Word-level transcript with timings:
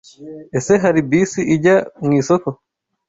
Ese 0.57 0.73
Hari 0.83 0.99
bisi 1.09 1.41
ijya 1.53 1.75
mu 2.03 2.11
isoko? 2.19 2.47